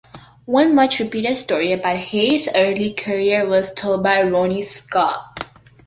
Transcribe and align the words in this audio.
One 0.45 0.73
much 0.73 0.99
repeated 0.99 1.35
story 1.35 1.71
about 1.71 1.97
Hayes' 1.97 2.49
early 2.55 2.89
career 2.91 3.45
was 3.45 3.71
told 3.71 4.01
by 4.01 4.23
Ronnie 4.23 4.63
Scott. 4.63 5.45